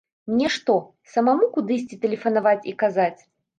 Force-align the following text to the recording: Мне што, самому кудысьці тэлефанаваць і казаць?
Мне 0.29 0.47
што, 0.55 0.77
самому 1.17 1.51
кудысьці 1.59 2.01
тэлефанаваць 2.07 2.57
і 2.73 2.77
казаць? 2.83 3.17